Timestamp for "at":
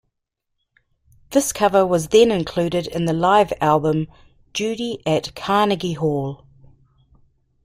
5.05-5.35